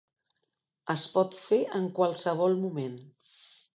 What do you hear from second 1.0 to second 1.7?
pot fer